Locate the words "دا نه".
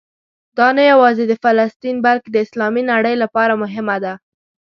0.57-0.83